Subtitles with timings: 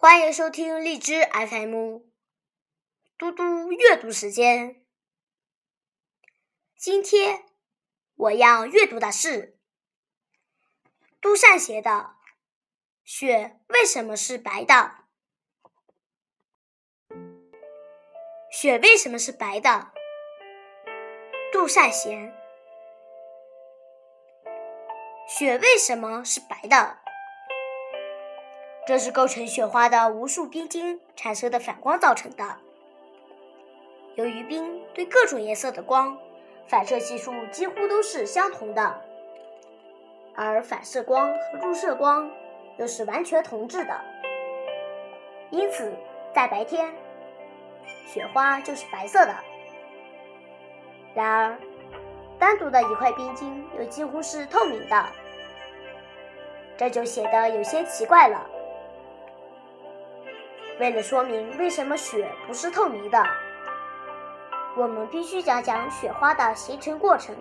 [0.00, 2.02] 欢迎收听荔枝 FM，
[3.18, 4.86] 嘟嘟阅读时间。
[6.76, 7.44] 今天
[8.14, 9.58] 我要阅读的是
[11.20, 11.90] 杜善写的
[13.02, 14.98] 《雪为什么是白的》。
[18.52, 19.90] 雪为什么是白的？
[21.52, 22.32] 杜善贤。
[25.26, 27.00] 雪为什么是白的？
[28.88, 32.56] 这是构成雪花的无数冰晶产生的反光造成的。
[34.14, 36.16] 由于冰对各种颜色的光
[36.66, 39.02] 反射系数几乎都是相同的，
[40.34, 42.30] 而反射光和入射光
[42.78, 44.00] 又是完全同质的，
[45.50, 45.92] 因此
[46.34, 46.90] 在白天，
[48.06, 49.34] 雪花就是白色的。
[51.12, 51.58] 然而，
[52.38, 55.06] 单独的一块冰晶又几乎是透明的，
[56.78, 58.48] 这就显得有些奇怪了。
[60.78, 63.20] 为了说明为什么雪不是透明的，
[64.76, 67.34] 我们必须讲讲雪花的形成过程。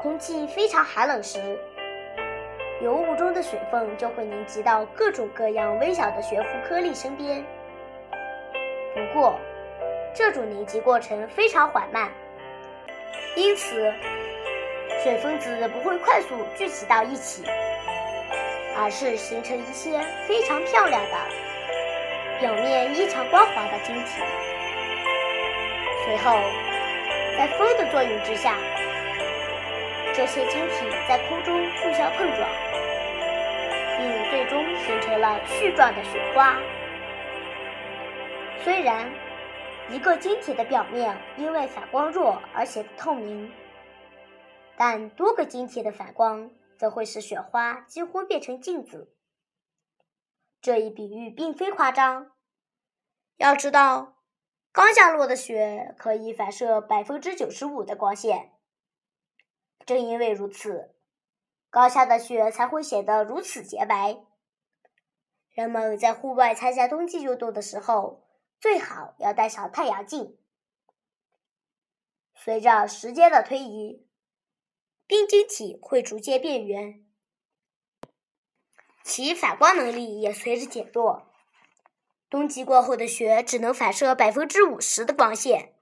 [0.00, 1.58] 空气非常寒冷时，
[2.80, 7.44] 油雾中的水分就会凝集到各种各样微小的悬浮颗粒身边。
[8.94, 9.38] 不过，
[10.14, 12.10] 这种凝集过程非常缓慢，
[13.36, 13.92] 因此
[15.02, 17.44] 水分子不会快速聚集到一起。
[18.82, 21.16] 而是形成一些非常漂亮的、
[22.40, 24.22] 表面异常光滑的晶体。
[26.06, 26.40] 随后，
[27.36, 28.56] 在风的作用之下，
[30.14, 32.48] 这些晶体在空中互相碰撞，
[33.98, 36.56] 并最终形成了絮状的雪花。
[38.64, 39.06] 虽然
[39.90, 43.52] 一个晶体的表面因为反光弱而显得透明，
[44.74, 46.50] 但多个晶体的反光。
[46.80, 49.14] 则会使雪花几乎变成镜子。
[50.62, 52.32] 这一比喻并非夸张。
[53.36, 54.16] 要知道，
[54.72, 58.54] 刚下落的雪可以反射百分之九十五的光线。
[59.84, 60.94] 正因为如此，
[61.68, 64.24] 刚下的雪才会显得如此洁白。
[65.50, 68.26] 人们在户外参加冬季运动的时候，
[68.58, 70.38] 最好要戴上太阳镜。
[72.34, 74.08] 随着时间的推移，
[75.10, 77.04] 冰晶体会逐渐变圆，
[79.02, 81.26] 其反光能力也随之减弱。
[82.28, 85.74] 冬季过后的雪只能反射百分之五十的光线，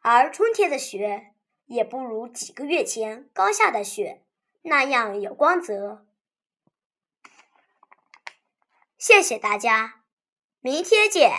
[0.00, 1.34] 而春天的雪
[1.66, 4.24] 也不如几个月前刚下的雪
[4.62, 6.04] 那样有光泽。
[8.98, 10.02] 谢谢大家，
[10.58, 11.30] 明天见。